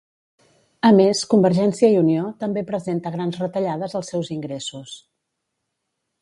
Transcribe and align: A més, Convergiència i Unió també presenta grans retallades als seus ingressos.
A 0.87 0.89
més, 0.99 1.19
Convergiència 1.33 1.89
i 1.95 1.99
Unió 1.99 2.23
també 2.45 2.63
presenta 2.71 3.13
grans 3.17 3.39
retallades 3.43 3.95
als 4.01 4.11
seus 4.15 4.33
ingressos. 4.39 4.97